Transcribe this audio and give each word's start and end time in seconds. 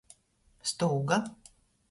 Stūga. 0.71 1.21